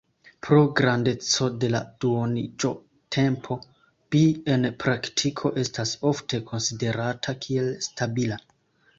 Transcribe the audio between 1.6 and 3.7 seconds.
de la duoniĝotempo,